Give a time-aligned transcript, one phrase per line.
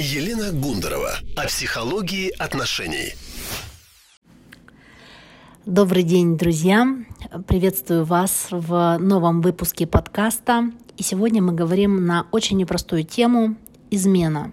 [0.00, 3.14] Елена Гундарова о психологии отношений.
[5.66, 6.86] Добрый день, друзья!
[7.48, 10.70] Приветствую вас в новом выпуске подкаста.
[10.96, 13.56] И сегодня мы говорим на очень непростую тему–
[13.90, 14.52] измена.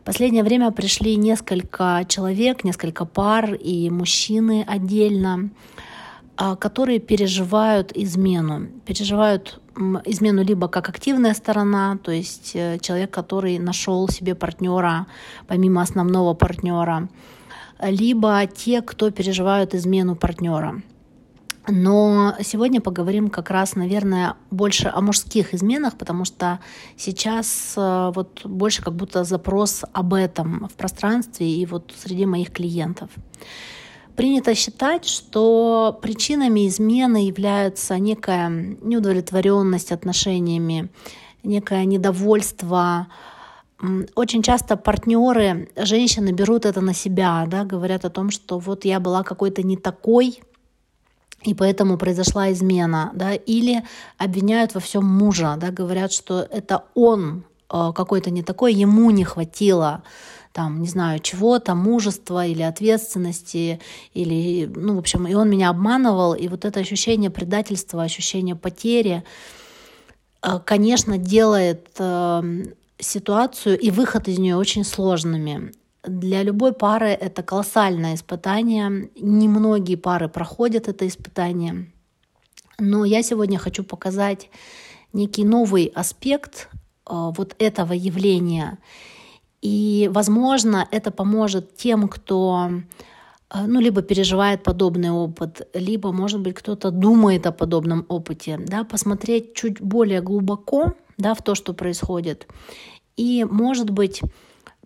[0.00, 5.50] В последнее время пришли несколько человек, несколько пар и мужчины отдельно,
[6.36, 8.66] которые переживают измену.
[8.84, 9.60] Переживают
[10.04, 15.06] измену либо как активная сторона, то есть э, человек, который нашел себе партнера
[15.46, 17.08] помимо основного партнера,
[17.80, 20.82] либо те, кто переживают измену партнера.
[21.68, 26.60] Но сегодня поговорим как раз, наверное, больше о мужских изменах, потому что
[26.96, 32.52] сейчас э, вот больше как будто запрос об этом в пространстве и вот среди моих
[32.52, 33.10] клиентов.
[34.16, 40.88] Принято считать, что причинами измены являются некая неудовлетворенность отношениями,
[41.42, 43.08] некое недовольство.
[44.14, 49.00] Очень часто партнеры, женщины берут это на себя, да, говорят о том, что вот я
[49.00, 50.40] была какой-то не такой,
[51.42, 53.84] и поэтому произошла измена, да, или
[54.16, 59.24] обвиняют во всем мужа, да, говорят, что это он э, какой-то не такой, ему не
[59.24, 60.02] хватило
[60.56, 63.78] там, не знаю, чего-то, мужества или ответственности,
[64.14, 69.22] или, ну, в общем, и он меня обманывал, и вот это ощущение предательства, ощущение потери,
[70.42, 72.42] э, конечно, делает э,
[72.98, 75.74] ситуацию и выход из нее очень сложными.
[76.02, 79.10] Для любой пары это колоссальное испытание.
[79.20, 81.92] Немногие пары проходят это испытание.
[82.78, 84.48] Но я сегодня хочу показать
[85.12, 88.78] некий новый аспект э, вот этого явления
[89.62, 92.70] и, возможно, это поможет тем, кто
[93.50, 98.84] э, ну, либо переживает подобный опыт, либо, может быть, кто-то думает о подобном опыте, да,
[98.84, 102.46] посмотреть чуть более глубоко, да, в то, что происходит,
[103.16, 104.20] и, может быть,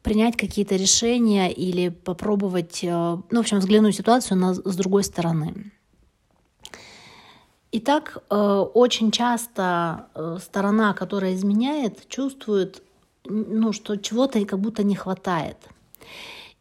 [0.02, 5.72] принять какие-то решения или попробовать, э, ну, в общем, взглянуть ситуацию на, с другой стороны.
[7.72, 8.34] Итак, э,
[8.74, 10.08] очень часто
[10.40, 12.82] сторона, которая изменяет, чувствует
[13.30, 15.56] ну, что чего-то как будто не хватает.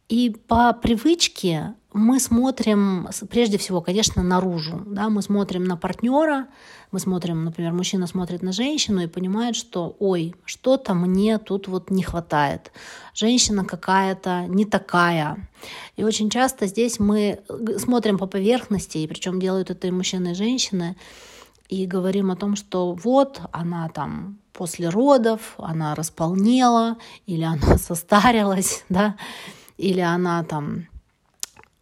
[0.08, 4.82] И по привычке мы смотрим, прежде всего, конечно, наружу.
[4.86, 5.10] Да?
[5.10, 6.48] Мы смотрим на партнера,
[6.92, 11.92] мы смотрим, например, мужчина смотрит на женщину и понимает, что, ой, что-то мне тут вот
[11.92, 12.72] не хватает.
[13.14, 15.48] Женщина какая-то не такая.
[15.96, 17.42] И очень часто здесь мы
[17.78, 20.96] смотрим по поверхности, и причем делают это и мужчины, и женщины,
[21.70, 26.98] и говорим о том, что вот она там после родов, она располнела,
[27.28, 29.16] или она состарилась, да,
[29.78, 30.88] или она там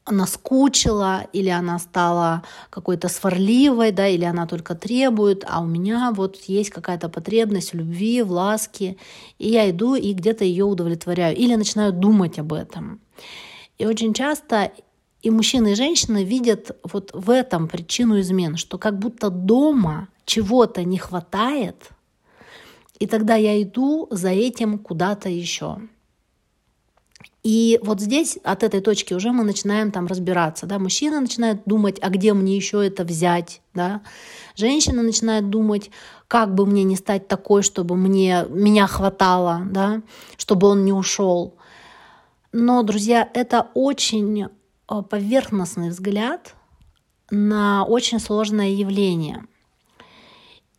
[0.09, 6.35] наскучила, или она стала какой-то сварливой, да, или она только требует, а у меня вот
[6.47, 8.95] есть какая-то потребность в любви, в ласке,
[9.39, 13.00] и я иду и где-то ее удовлетворяю, или начинаю думать об этом.
[13.79, 14.71] И очень часто
[15.24, 20.83] и мужчины, и женщины видят вот в этом причину измен, что как будто дома чего-то
[20.83, 21.89] не хватает,
[22.99, 25.79] и тогда я иду за этим куда-то еще.
[27.44, 30.65] И вот здесь от этой точки уже мы начинаем там разбираться.
[30.65, 30.79] Да?
[30.79, 33.61] Мужчина начинает думать, а где мне еще это взять.
[33.73, 34.01] Да?
[34.55, 35.89] Женщина начинает думать,
[36.27, 40.01] как бы мне не стать такой, чтобы мне, меня хватало, да?
[40.38, 41.55] чтобы он не ушел.
[42.51, 44.50] Но, друзья, это очень
[44.89, 46.55] Э, поверхностный взгляд
[47.29, 49.45] на очень сложное явление.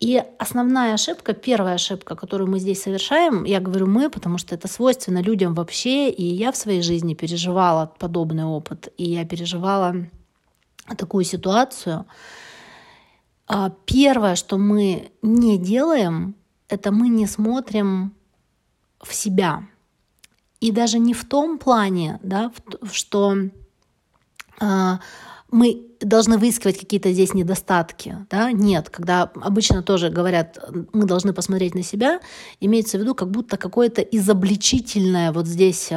[0.00, 4.68] И основная ошибка, первая ошибка, которую мы здесь совершаем, я говорю мы, потому что это
[4.68, 9.96] свойственно людям вообще, и я в своей жизни переживала подобный опыт, и я переживала
[10.96, 12.06] такую ситуацию.
[13.48, 16.36] А первое, что мы не делаем,
[16.68, 18.12] это мы не смотрим
[19.02, 19.66] в себя.
[20.60, 22.52] И даже не в том плане, да,
[22.92, 23.34] что
[24.60, 25.00] а,
[25.50, 28.16] мы должны выискивать какие-то здесь недостатки.
[28.30, 28.52] Да?
[28.52, 30.58] Нет, когда обычно тоже говорят,
[30.92, 32.20] мы должны посмотреть на себя,
[32.60, 35.90] имеется в виду как будто какое-то изобличительное вот здесь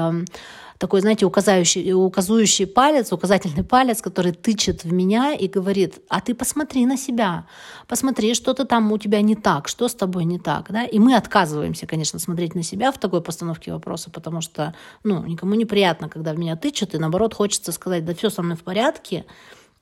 [0.81, 6.33] такой, знаете, указывающий, указывающий палец, указательный палец, который тычет в меня и говорит, а ты
[6.33, 7.45] посмотри на себя,
[7.87, 10.71] посмотри, что-то там у тебя не так, что с тобой не так.
[10.71, 10.83] Да?
[10.83, 14.73] И мы отказываемся, конечно, смотреть на себя в такой постановке вопроса, потому что
[15.03, 18.57] ну, никому неприятно, когда в меня тычут, и наоборот хочется сказать, да все со мной
[18.57, 19.25] в порядке,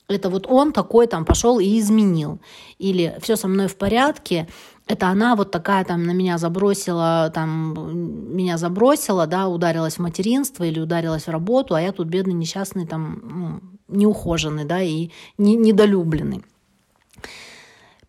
[0.09, 2.39] это вот он такой там пошел и изменил.
[2.77, 4.49] Или все со мной в порядке,
[4.89, 10.63] это она вот такая там на меня забросила, там меня забросила, да, ударилась в материнство
[10.63, 15.55] или ударилась в работу, а я тут бедный, несчастный, там, ну, неухоженный, да, и не,
[15.55, 16.43] недолюбленный.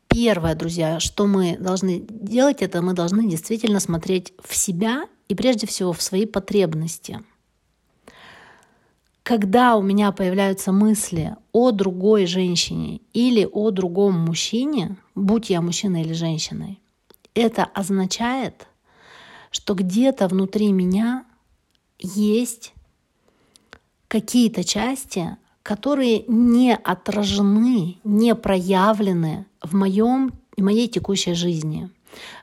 [0.09, 5.67] Первое, друзья, что мы должны делать, это мы должны действительно смотреть в себя и прежде
[5.67, 7.21] всего в свои потребности.
[9.23, 16.03] Когда у меня появляются мысли о другой женщине или о другом мужчине, будь я мужчиной
[16.03, 16.81] или женщиной,
[17.35, 18.67] это означает,
[19.50, 21.25] что где-то внутри меня
[21.99, 22.73] есть
[24.09, 31.91] какие-то части, которые не отражены, не проявлены в, моем, в моей текущей жизни,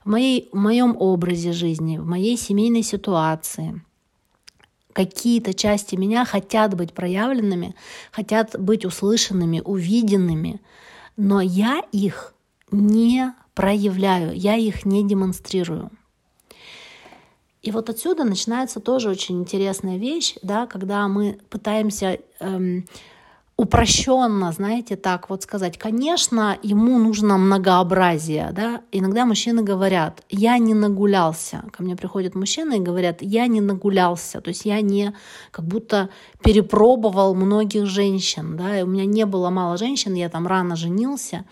[0.06, 3.82] в, моей, в моем образе жизни, в моей семейной ситуации.
[4.94, 7.76] Какие-то части меня хотят быть проявленными,
[8.12, 10.60] хотят быть услышанными, увиденными,
[11.18, 12.34] но я их
[12.72, 15.90] не проявляю, я их не демонстрирую.
[17.62, 22.86] И вот отсюда начинается тоже очень интересная вещь, да, когда мы пытаемся эм,
[23.58, 30.76] упрощенно, знаете, так вот сказать, конечно, ему нужно многообразие, да, иногда мужчины говорят, я не
[30.76, 35.16] нагулялся, ко мне приходят мужчины и говорят, я не нагулялся, то есть я не
[35.50, 36.10] как будто
[36.44, 41.46] перепробовал многих женщин, да, и у меня не было мало женщин, я там рано женился,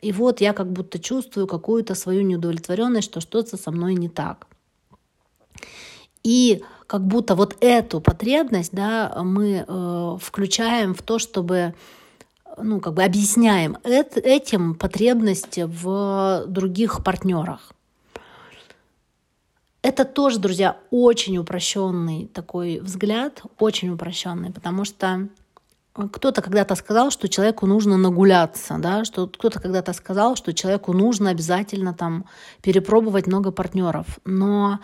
[0.00, 4.46] и вот я как будто чувствую какую-то свою неудовлетворенность, что что-то со мной не так.
[6.22, 11.74] И как будто вот эту потребность да, мы э, включаем в то, чтобы
[12.58, 17.72] ну, как бы объясняем это, этим потребности в других партнерах.
[19.82, 25.28] Это тоже, друзья, очень упрощенный такой взгляд, очень упрощенный, потому что
[25.92, 31.30] кто-то когда-то сказал, что человеку нужно нагуляться, да, что кто-то когда-то сказал, что человеку нужно
[31.30, 32.26] обязательно там
[32.62, 34.78] перепробовать много партнеров, но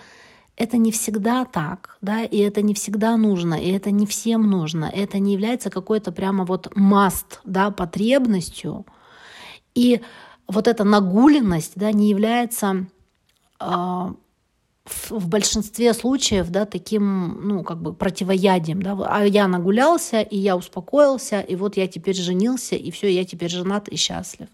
[0.57, 4.87] это не всегда так, да, и это не всегда нужно, и это не всем нужно,
[4.87, 8.85] это не является какой-то прямо вот must, да, потребностью,
[9.75, 10.01] и
[10.49, 12.87] вот эта нагуленность, да, не является
[13.61, 14.13] э,
[14.87, 20.57] в, большинстве случаев, да, таким, ну, как бы противоядием, да, а я нагулялся, и я
[20.57, 24.49] успокоился, и вот я теперь женился, и все, я теперь женат и счастлив.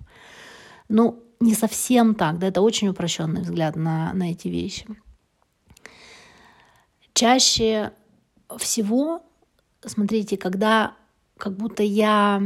[0.89, 4.87] Ну, не совсем так, да, это очень упрощенный взгляд на, на эти вещи.
[7.13, 7.93] Чаще
[8.59, 9.23] всего,
[9.85, 10.95] смотрите, когда
[11.37, 12.43] как будто я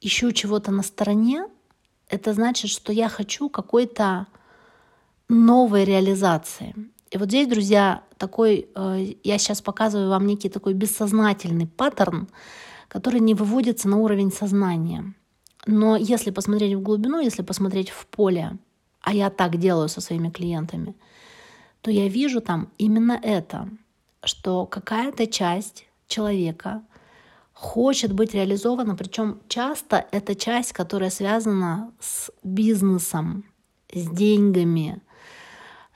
[0.00, 1.46] ищу чего-то на стороне,
[2.08, 4.26] это значит, что я хочу какой-то
[5.28, 6.74] новой реализации.
[7.10, 12.28] И вот здесь, друзья, такой, э, я сейчас показываю вам некий такой бессознательный паттерн,
[12.88, 15.14] который не выводится на уровень сознания.
[15.66, 18.58] Но если посмотреть в глубину, если посмотреть в поле,
[19.00, 20.94] а я так делаю со своими клиентами,
[21.80, 23.68] то я вижу там именно это—
[24.24, 26.82] что какая-то часть человека
[27.52, 33.44] хочет быть реализована, причем часто это часть, которая связана с бизнесом,
[33.92, 35.00] с деньгами,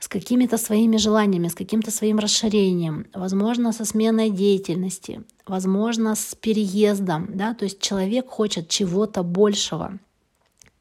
[0.03, 7.29] с какими-то своими желаниями, с каким-то своим расширением, возможно, со сменой деятельности, возможно, с переездом.
[7.37, 7.53] Да?
[7.53, 9.97] То есть человек хочет чего-то большего.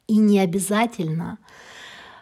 [0.08, 1.38] И не обязательно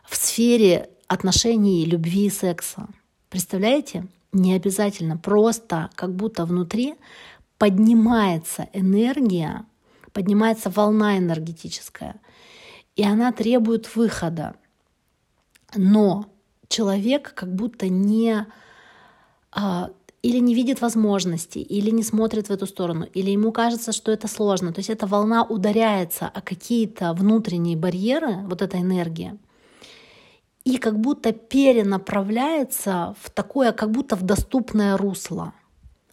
[0.04, 2.86] в сфере отношений, любви и секса.
[3.30, 4.06] Представляете?
[4.32, 6.96] не обязательно, просто как будто внутри
[7.58, 9.64] поднимается энергия,
[10.12, 12.20] поднимается волна энергетическая,
[12.94, 14.54] и она требует выхода.
[15.74, 16.29] Но
[16.70, 18.46] человек как будто не
[19.52, 19.90] а,
[20.22, 24.26] или не видит возможностей, или не смотрит в эту сторону, или ему кажется, что это
[24.28, 24.72] сложно.
[24.72, 29.36] То есть эта волна ударяется о какие-то внутренние барьеры, вот эта энергия—
[30.64, 35.54] и как будто перенаправляется в такое, как будто в доступное русло.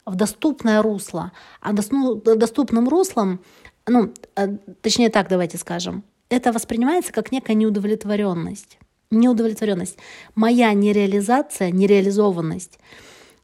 [0.06, 1.32] В доступное русло.
[1.62, 3.42] А доступным руслом,
[3.86, 8.78] ну, э, точнее так давайте скажем, это воспринимается как некая неудовлетворенность.
[9.10, 9.98] Неудовлетворенность.
[10.36, 12.80] Моя нереализация, нереализованность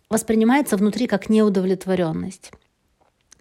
[0.09, 2.51] воспринимается внутри как неудовлетворенность.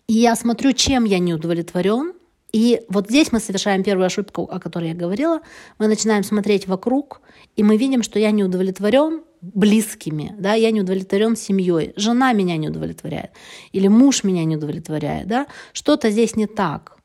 [0.07, 2.14] И я смотрю, чем я не удовлетворен,
[2.52, 5.41] и вот здесь мы совершаем первую ошибку, о которой я говорила.
[5.79, 7.23] Мы начинаем смотреть вокруг,
[7.57, 12.57] и мы видим, что я не удовлетворен близкими, да, я не удовлетворен семьей, жена меня
[12.57, 13.33] не удовлетворяет,
[13.73, 16.99] или муж меня не удовлетворяет, да, что-то здесь не так.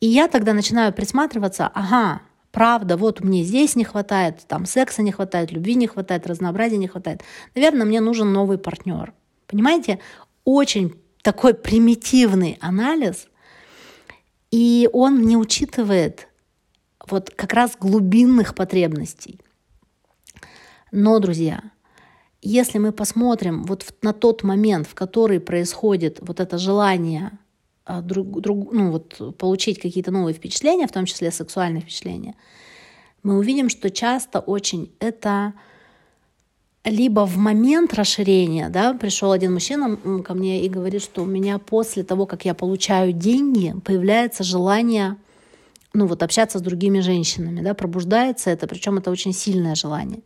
[0.00, 2.20] И я тогда начинаю присматриваться, ага,
[2.52, 6.86] правда, вот мне здесь не хватает, там секса не хватает, любви не хватает, разнообразия не
[6.86, 7.22] хватает.
[7.54, 9.12] Наверное, мне нужен новый партнер.
[9.48, 9.98] Понимаете,
[10.44, 13.28] очень такой примитивный анализ,
[14.50, 16.28] и он не учитывает
[17.08, 19.40] вот как раз глубинных потребностей.
[20.90, 21.62] Но, друзья,
[22.42, 27.38] если мы посмотрим вот на тот момент, в который происходит вот это желание
[27.86, 32.34] друг, друг, ну, вот, получить какие-то новые впечатления, в том числе сексуальные впечатления,
[33.22, 35.54] мы увидим, что часто очень это
[36.84, 41.58] либо в момент расширения, да, пришел один мужчина ко мне и говорит, что у меня
[41.58, 45.16] после того, как я получаю деньги, появляется желание,
[45.94, 50.22] ну вот общаться с другими женщинами, да, пробуждается это, причем это очень сильное желание.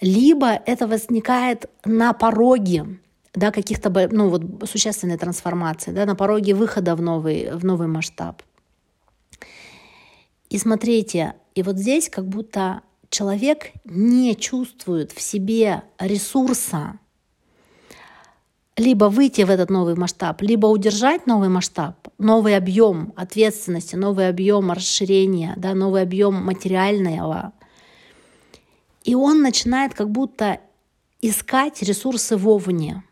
[0.00, 2.98] Либо это возникает на пороге,
[3.36, 8.42] да, каких-то, ну вот существенной трансформации, да, на пороге выхода в новый, в новый масштаб.
[10.48, 16.98] И смотрите, и вот здесь как будто человек не чувствует в себе ресурса
[18.76, 24.70] либо выйти в этот новый масштаб, либо удержать новый масштаб, новый объем ответственности, новый объем
[24.70, 27.52] расширения, да, новый объем материального.
[29.04, 30.60] И он начинает как будто
[31.22, 33.02] искать ресурсы вовне.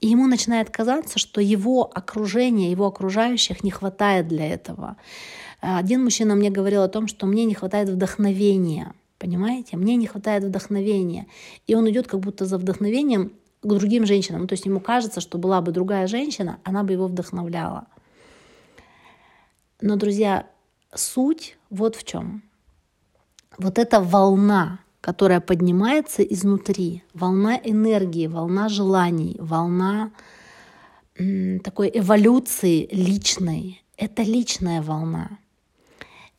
[0.00, 4.96] И ему начинает казаться, что его окружение, его окружающих не хватает для этого.
[5.60, 8.94] Один мужчина мне говорил о том, что мне не хватает вдохновения.
[9.18, 9.76] Понимаете?
[9.76, 11.26] Мне не хватает вдохновения.
[11.66, 14.46] И он идет как будто за вдохновением к другим женщинам.
[14.46, 17.88] То есть ему кажется, что была бы другая женщина, она бы его вдохновляла.
[19.80, 20.46] Но, друзья,
[20.94, 22.42] суть вот в чем.
[23.58, 30.12] Вот эта волна, которая поднимается изнутри, волна энергии, волна желаний, волна
[31.64, 35.38] такой эволюции личной, это личная волна.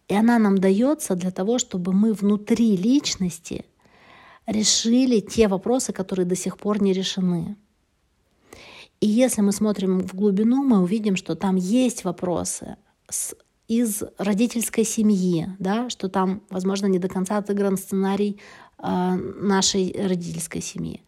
[0.08, 3.66] И она нам дается для того, чтобы мы внутри личности
[4.48, 7.56] решили те вопросы, которые до сих пор не решены.
[9.00, 12.75] И если мы смотрим в глубину, мы увидим, что там есть вопросы
[13.10, 13.36] с,
[13.70, 18.42] из родительской семьи, да, что там, возможно, не до конца отыгран сценарий
[18.80, 21.04] э, нашей родительской семьи.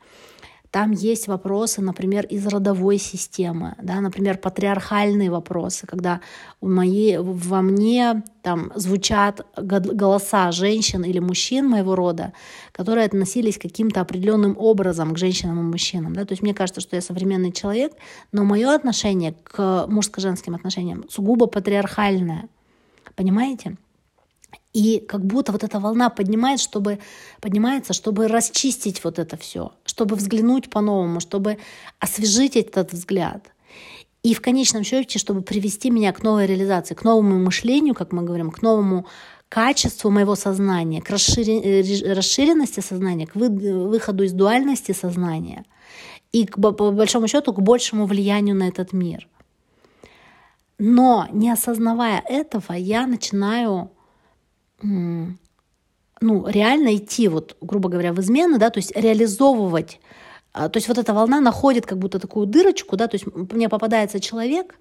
[0.72, 6.22] Там есть вопросы, например, из родовой системы, да, например, патриархальные вопросы, когда
[6.62, 12.32] у моей, во мне там звучат голоса женщин или мужчин моего рода,
[12.72, 16.16] которые относились каким-то определенным образом к женщинам и мужчинам.
[16.16, 16.24] Да?
[16.24, 17.92] То есть мне кажется, что я современный человек,
[18.32, 22.48] но мое отношение к мужско-женским отношениям сугубо патриархальное.
[23.18, 23.75] Понимаете?
[24.74, 27.00] И как будто вот эта волна поднимает, чтобы,
[27.42, 31.60] поднимается, чтобы расчистить вот это все, чтобы взглянуть по-новому, чтобы
[32.00, 33.51] освежить этот взгляд.
[34.24, 38.24] И в конечном счете, чтобы привести меня к новой реализации, к новому мышлению, как мы
[38.24, 39.05] говорим, к новому
[39.48, 45.65] качеству моего сознания, к э, расширенности сознания, к выходу из дуальности сознания
[46.31, 49.27] и, к, по большому счету, к большему влиянию на этот мир.
[50.79, 53.91] Но не осознавая этого, я начинаю
[56.22, 60.00] ну, реально идти, вот, грубо говоря, в измены, да, то есть реализовывать
[60.54, 63.70] а, то есть вот эта волна находит как будто такую дырочку, да, то есть мне
[63.70, 64.75] попадается человек,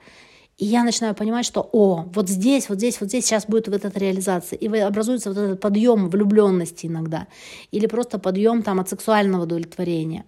[0.59, 3.83] и я начинаю понимать, что, о, вот здесь, вот здесь, вот здесь сейчас будет вот
[3.83, 4.59] эта реализация.
[4.59, 7.29] И образуется вот этот подъем влюбленности иногда.
[7.71, 10.27] Или просто подъем там от сексуального удовлетворения.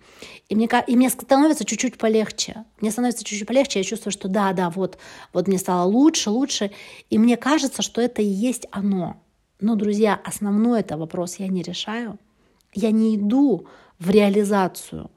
[0.49, 2.65] И мне, и мне становится чуть-чуть полегче.
[2.81, 3.81] Мне становится чуть-чуть полегче.
[3.81, 4.97] Я чувствую, что да, да, вот,
[5.35, 6.71] вот мне стало лучше, лучше.
[7.11, 9.21] И мне кажется, что это и есть оно.
[9.63, 12.19] Но, друзья, основной это вопрос я не решаю.
[12.75, 13.67] Я не иду
[13.99, 15.11] в реализацию.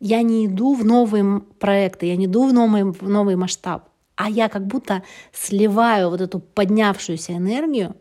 [0.00, 3.88] Я не иду в новые проекты, я не иду в новый, в новый масштаб.
[4.16, 7.94] А я как будто сливаю вот эту поднявшуюся энергию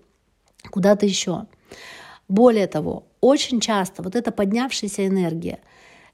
[0.71, 1.45] куда-то еще.
[2.27, 5.59] Более того, очень часто вот эта поднявшаяся энергия,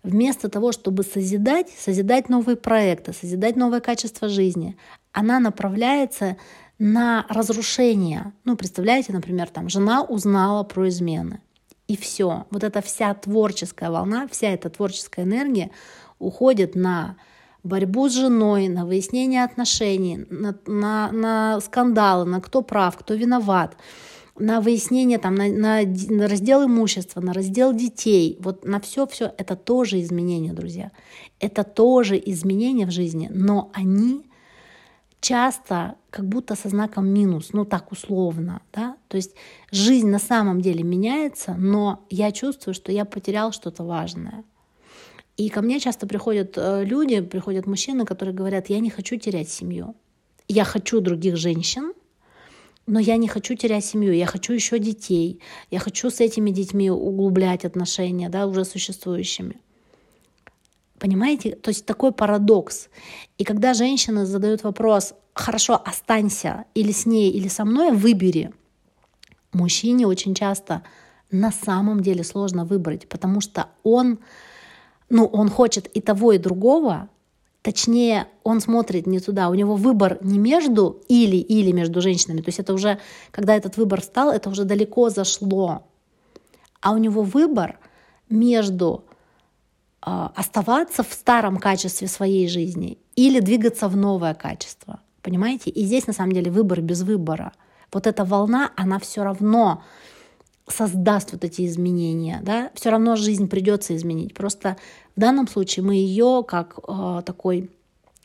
[0.04, 4.78] вместо того, чтобы созидать, созидать новые проекты, созидать новое качество жизни,
[5.14, 6.36] она направляется
[6.80, 8.34] на разрушение.
[8.44, 11.42] Ну, представляете, например, там жена узнала про измены.
[11.88, 12.46] И все.
[12.52, 15.72] Вот эта вся творческая волна, вся эта творческая энергия
[16.20, 17.16] уходит на
[17.64, 23.78] борьбу с женой, на выяснение отношений, на, на, на скандалы, на кто прав, кто виноват,
[24.38, 28.38] на выяснение, там, на, на, на раздел имущества, на раздел детей.
[28.42, 30.92] Вот на все-все это тоже изменения, друзья.
[31.40, 34.27] Это тоже изменения в жизни, но они
[35.22, 39.36] часто как будто со знаком минус, ну так условно, да, то есть
[39.72, 44.44] жизнь на самом деле меняется, но я чувствую, что я потерял что-то важное.
[45.38, 49.50] И ко мне часто приходят э, люди, приходят мужчины, которые говорят, я не хочу терять
[49.50, 49.96] семью,
[50.48, 51.94] я хочу других женщин,
[52.88, 56.90] но я не хочу терять семью, я хочу еще детей, я хочу с этими детьми
[56.90, 59.60] углублять отношения, да, уже существующими.
[61.00, 61.56] Понимаете?
[61.56, 62.90] То есть такой парадокс.
[63.38, 68.52] И когда женщина задает вопрос, хорошо, останься или с ней, или со мной, выбери.
[69.54, 70.84] Мужчине очень часто
[71.32, 74.20] на самом деле сложно выбрать, потому что он,
[75.10, 77.10] ну, он хочет и того, и другого,
[77.62, 82.50] точнее, он смотрит не туда, у него выбор не между или, или между женщинами, то
[82.50, 83.00] есть это уже,
[83.32, 85.86] когда этот выбор стал, это уже далеко зашло,
[86.82, 87.80] а у него выбор
[88.30, 89.04] между
[90.02, 95.02] оставаться в старом качестве своей жизни или двигаться в новое качество.
[95.22, 95.70] Понимаете?
[95.70, 97.54] И здесь на самом деле выбор без выбора.
[97.92, 99.84] Вот эта волна, она все равно
[100.68, 104.34] создаст вот эти изменения, да, все равно жизнь придется изменить.
[104.34, 104.78] Просто
[105.16, 107.70] в данном случае мы ее как э, такой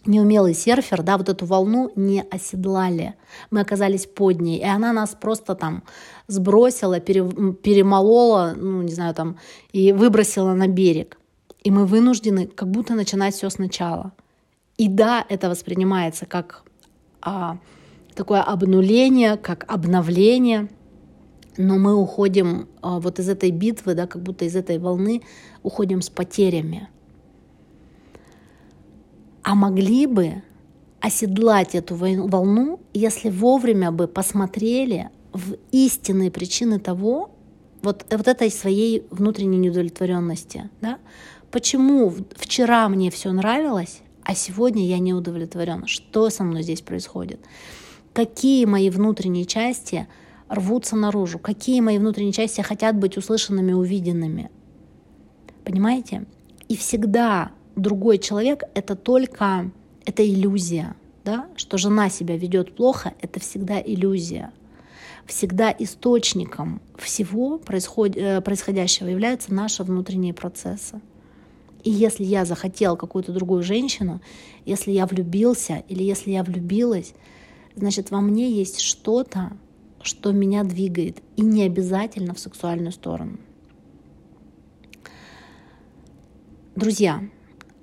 [0.05, 3.15] неумелый серфер, да, вот эту волну не оседлали.
[3.51, 5.85] Мы оказались под ней, и она нас просто там
[6.27, 7.23] сбросила, пере,
[7.63, 9.39] перемолола, ну, не знаю, там,
[9.73, 11.19] и выбросила на берег.
[11.63, 14.13] И мы вынуждены как будто начинать все сначала.
[14.77, 16.65] И да, это воспринимается как
[17.21, 17.59] а,
[18.15, 20.69] такое обнуление, как обновление,
[21.57, 25.23] но мы уходим а, вот из этой битвы, да, как будто из этой волны
[25.63, 26.89] уходим с потерями.
[29.43, 30.43] А могли бы
[31.01, 37.31] оседлать эту волну, если вовремя бы посмотрели в истинные причины того,
[37.83, 40.71] вот, вот этой своей внутренней неудовлетворенности.
[40.81, 40.99] Да?
[41.53, 45.87] Почему вчера мне все нравилось, а сегодня я не удовлетворен?
[45.87, 47.41] Что со мной здесь происходит?
[48.15, 50.09] Какие мои внутренние части
[50.49, 51.39] рвутся наружу?
[51.39, 54.51] Какие мои внутренние части хотят быть услышанными, увиденными?
[55.63, 56.25] Понимаете?
[56.69, 59.71] И всегда другой человек— это только
[60.07, 60.97] это иллюзия.
[61.23, 61.49] Да?
[61.57, 64.55] Что жена себя ведет плохо, это всегда иллюзия.
[65.27, 67.61] Всегда источником всего.
[67.69, 71.03] Э, происходящего являются наши внутренние процессы.
[71.85, 74.21] И если я захотел какую-то другую женщину,
[74.65, 77.15] если я влюбился или если я влюбилась,
[77.75, 79.53] значит, во мне есть что-то,
[80.03, 83.39] что меня двигает, и не обязательно в сексуальную сторону.
[86.75, 87.23] Друзья,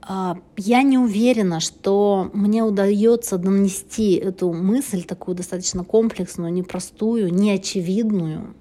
[0.01, 8.55] а, я не уверена, что мне удается донести эту мысль, такую достаточно комплексную, непростую, неочевидную.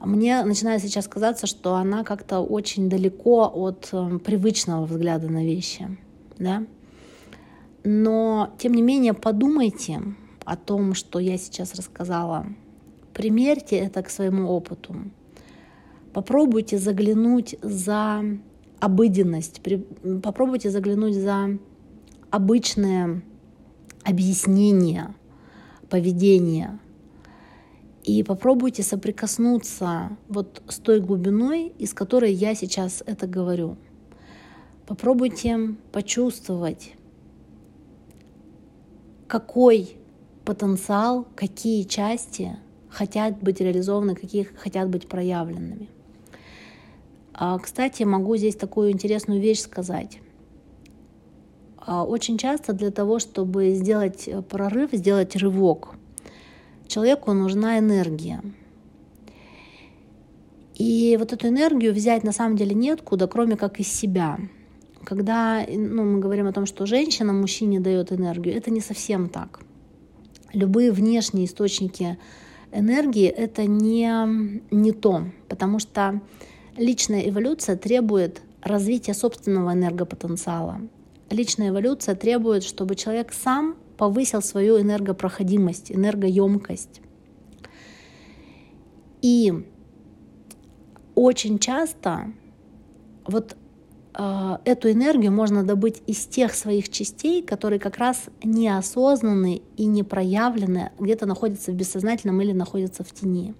[0.00, 5.96] Мне начинает сейчас казаться, что она как-то очень далеко от э, привычного взгляда на вещи.
[6.38, 6.64] Да?
[7.82, 10.02] Но, тем не менее, подумайте
[10.44, 12.46] о том, что я сейчас рассказала.
[13.14, 14.94] Примерьте это к своему опыту.
[16.12, 18.22] Попробуйте заглянуть за
[18.80, 19.62] обыденность.
[20.22, 21.58] Попробуйте заглянуть за
[22.30, 23.22] обычное
[24.04, 25.14] объяснение
[25.88, 26.78] поведения.
[28.06, 33.76] И попробуйте соприкоснуться вот с той глубиной, из которой я сейчас это говорю.
[34.86, 36.94] Попробуйте почувствовать,
[39.26, 39.96] какой
[40.44, 42.56] потенциал, какие части
[42.88, 45.88] хотят быть реализованы, какие хотят быть проявленными.
[47.34, 50.20] А, кстати, могу здесь такую интересную вещь сказать.
[51.76, 55.95] А, очень часто для того, чтобы сделать э, прорыв, сделать рывок,
[56.88, 58.42] человеку нужна энергия.
[60.74, 64.38] И вот эту энергию взять на самом деле неоткуда, кроме как из себя.
[65.04, 69.60] Когда ну, мы говорим о том, что женщина мужчине дает энергию, это не совсем так.
[70.52, 72.18] Любые внешние источники
[72.72, 76.20] энергии это не, не то, потому что
[76.76, 80.82] Личная эволюция требует развития собственного энергопотенциала.
[81.30, 87.00] Личная эволюция требует, чтобы человек сам повысил свою энергопроходимость, энергоемкость.
[89.22, 89.52] И
[91.14, 92.32] очень часто
[93.26, 93.56] вот
[94.14, 100.02] э, эту энергию можно добыть из тех своих частей, которые как раз неосознанны и не
[100.02, 103.54] проявлены, где-то находятся в бессознательном или находятся в тени.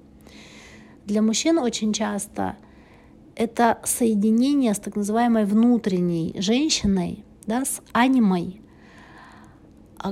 [1.06, 2.56] Для мужчин очень часто
[3.36, 8.60] это соединение с так называемой внутренней женщиной, да, с анимой,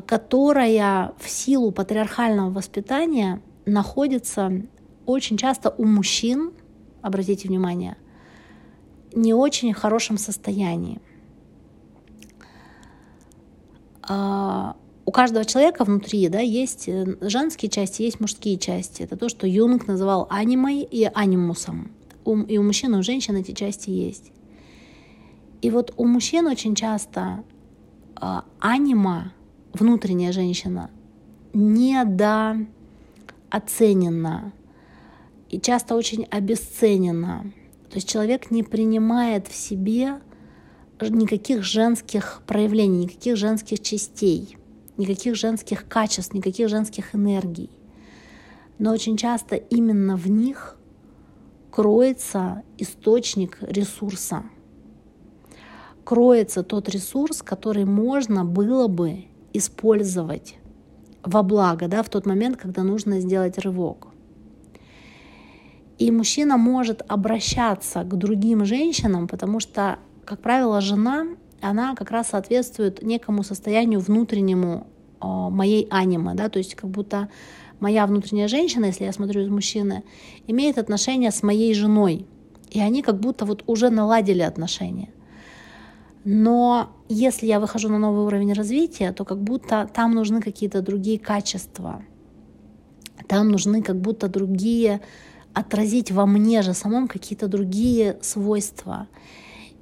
[0.07, 4.53] которая в силу патриархального воспитания находится
[5.07, 6.53] очень часто у мужчин,
[7.03, 7.97] обратите внимание,
[9.14, 11.01] не очень хорошем состоянии.
[14.03, 19.03] А, у каждого человека внутри да, есть э, женские части, есть мужские части.
[19.03, 21.90] Это то, что Юнг называл анимой и анимусом
[22.25, 24.33] и у мужчин, и у женщин эти части есть.
[25.61, 27.44] И вот у мужчин очень часто
[28.20, 29.33] э, анима,
[29.75, 30.91] внутренняя женщина,
[31.53, 34.53] недооценена
[35.51, 37.53] и часто очень обесценена.
[37.91, 40.21] То есть человек не принимает в себе
[41.01, 44.57] никаких женских проявлений, никаких женских частей,
[44.97, 47.71] никаких женских качеств, никаких женских энергий.
[48.79, 50.77] Но очень часто именно в них
[51.71, 54.45] кроется источник ресурса.
[56.05, 60.57] Кроется тот ресурс, который можно было бы использовать
[61.23, 64.09] во благо, да, в тот момент, когда нужно сделать рывок.
[65.99, 71.27] И мужчина может обращаться к другим женщинам, потому что как правило, жена,
[71.61, 74.87] она как раз соответствует некому состоянию внутреннему
[75.21, 77.29] моей анимы, да, то есть как будто
[77.81, 80.03] моя внутренняя женщина, если я смотрю из мужчины,
[80.47, 82.27] имеет отношения с моей женой,
[82.71, 85.11] и они как будто вот уже наладили отношения.
[86.25, 91.19] Но если я выхожу на новый уровень развития, то как будто там нужны какие-то другие
[91.19, 92.03] качества,
[93.29, 95.03] там нужны как будто другие
[95.53, 99.07] отразить во мне же самом какие-то другие свойства.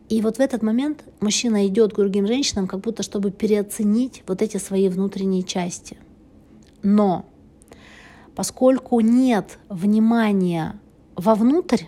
[0.09, 4.43] И вот в этот момент мужчина идет к другим женщинам, как будто чтобы переоценить вот
[4.43, 5.97] эти свои внутренние части.
[6.83, 7.25] Но
[8.35, 10.79] поскольку нет внимания
[11.17, 11.85] вовнутрь,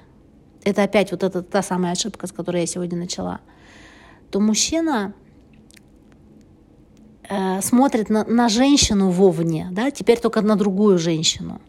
[0.64, 3.40] это опять вот эта та самая ошибка, с которой я сегодня начала,
[4.34, 5.14] то мужчина
[7.28, 11.60] э, смотрит на, на женщину вовне, да, теперь только на другую женщину.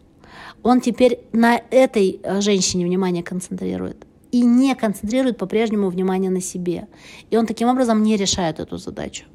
[0.64, 6.88] Он теперь на этой э, женщине внимание концентрирует и не концентрирует по-прежнему внимание на себе.
[7.30, 9.26] И он таким образом не решает эту задачу.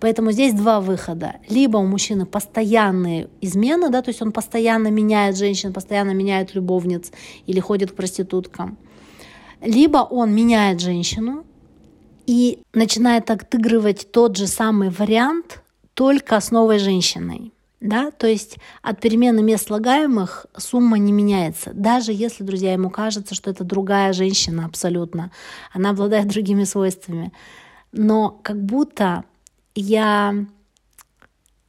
[0.00, 1.36] Поэтому здесь два выхода.
[1.48, 7.12] Либо у мужчины постоянные измены, да, то есть он постоянно меняет женщин, постоянно меняет любовниц
[7.46, 8.76] или ходит к проституткам.
[9.62, 11.44] Либо он меняет женщину
[12.26, 15.62] и начинает отыгрывать тот же самый вариант,
[15.94, 17.52] только с новой женщиной.
[17.80, 18.10] Да?
[18.10, 21.70] То есть от перемены мест слагаемых сумма не меняется.
[21.72, 25.30] Даже если, друзья, ему кажется, что это другая женщина абсолютно,
[25.72, 27.32] она обладает другими свойствами.
[27.92, 29.24] Но как будто
[29.74, 30.34] я,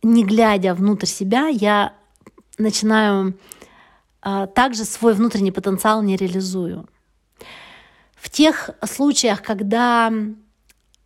[0.01, 1.93] не глядя внутрь себя, я
[2.57, 3.37] начинаю
[4.21, 6.87] а, также свой внутренний потенциал не реализую.
[8.15, 10.11] В тех случаях, когда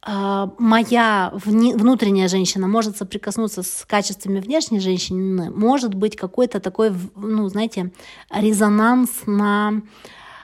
[0.03, 7.91] моя внутренняя женщина может соприкоснуться с качествами внешней женщины, может быть какой-то такой, ну, знаете,
[8.31, 9.83] резонанс на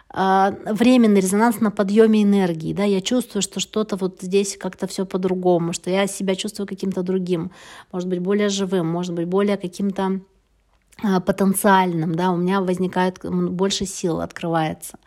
[0.09, 5.05] а, временный резонанс на подъеме энергии, да, я чувствую, что что-то вот здесь как-то все
[5.05, 7.51] по-другому, что я себя чувствую каким-то другим,
[7.91, 10.21] может быть, более живым, может быть, более каким-то
[11.03, 14.97] а, потенциальным, да, у меня возникает больше сил, открывается.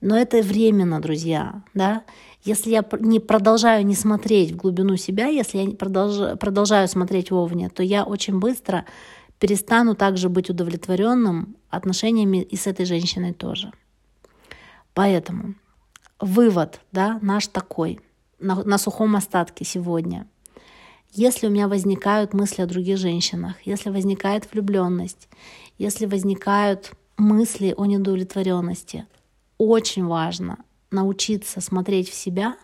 [0.00, 2.04] Но это временно, друзья, да,
[2.48, 7.68] если я не продолжаю не смотреть в глубину себя, если я продолжаю, продолжаю смотреть вовне,
[7.68, 8.86] то я очень быстро
[9.38, 13.70] перестану также быть удовлетворенным отношениями и с этой женщиной тоже.
[14.94, 15.54] Поэтому
[16.20, 18.00] вывод да, наш такой
[18.40, 20.26] на, на сухом остатке сегодня.
[21.12, 25.28] Если у меня возникают мысли о других женщинах, если возникает влюбленность,
[25.78, 29.06] если возникают мысли о недовлетворенности,
[29.58, 30.58] очень важно
[30.90, 32.56] научиться смотреть в себя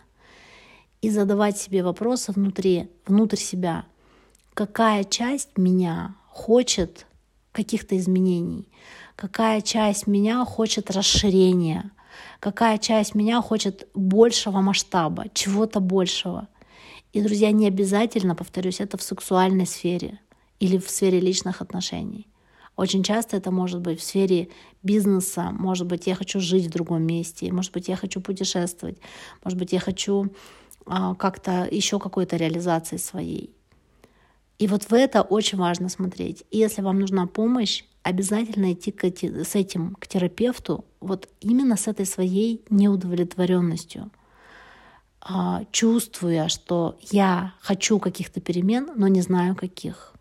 [1.01, 3.85] и задавать себе вопросы внутри, внутрь себя.
[4.53, 7.05] Какая часть меня хочет
[7.51, 8.67] каких-то изменений?
[9.15, 11.91] Какая часть меня хочет расширения?
[12.39, 16.47] Какая часть меня хочет большего масштаба, чего-то большего?
[17.13, 20.19] И, друзья, не обязательно, повторюсь, это в сексуальной сфере
[20.59, 22.27] или в сфере личных отношений.
[22.75, 24.49] Очень часто это может быть в сфере
[24.83, 28.97] бизнеса, может быть, я хочу жить в другом месте, может быть, я хочу путешествовать,
[29.43, 30.33] может быть, я хочу
[30.85, 33.55] а, как-то еще какой-то реализации своей.
[34.59, 36.43] И вот в это очень важно смотреть.
[36.51, 41.87] И если вам нужна помощь, обязательно идти к с этим к терапевту, вот именно с
[41.87, 44.11] этой своей неудовлетворенностью,
[45.21, 50.13] а, чувствуя, что я хочу каких-то перемен, но не знаю каких.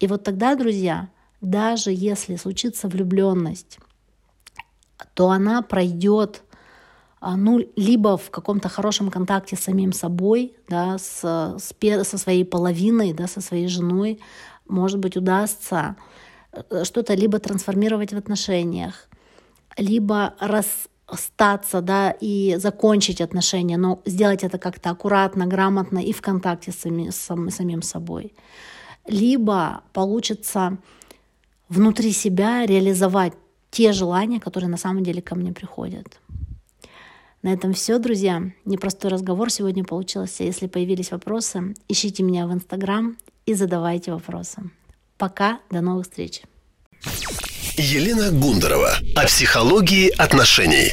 [0.00, 1.08] И вот тогда, друзья,
[1.42, 3.78] даже если случится влюбленность,
[5.14, 6.42] то она пройдет
[7.20, 11.22] а, ну, либо в каком-то хорошем контакте с самим собой, да, с,
[11.58, 14.18] с, со своей половиной, да, со своей женой,
[14.66, 15.94] может быть, удастся
[16.52, 19.08] э, что-то либо трансформировать в отношениях,
[19.76, 26.72] либо расстаться, да, и закончить отношения, но сделать это как-то аккуратно, грамотно и в контакте
[26.72, 28.34] с, сами, с самим собой.
[29.06, 30.78] Либо получится
[31.68, 33.32] внутри себя реализовать
[33.70, 36.20] те желания, которые на самом деле ко мне приходят.
[37.42, 38.42] На этом все, друзья.
[38.64, 40.44] Непростой разговор сегодня получился.
[40.44, 44.70] Если появились вопросы, ищите меня в Инстаграм и задавайте вопросы.
[45.18, 46.42] Пока, до новых встреч.
[47.76, 50.92] Елена Гундарова о психологии отношений.